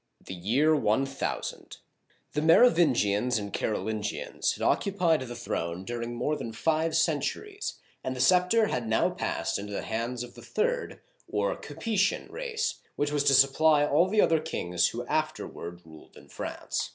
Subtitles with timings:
[0.25, 1.77] THE YEAR ONE THOUSAND
[2.33, 8.19] THE Merovingians and Carolingians had occupied the throne during more than five centuries, and the
[8.19, 13.11] scepter had now passed into the hands of the third, or Ca pe'tian race, which
[13.11, 16.89] was to supply all the other kings who afterward ruled in France.